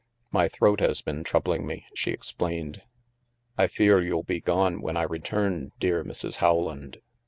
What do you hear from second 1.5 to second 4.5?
me," she ex plained." I fear you'll be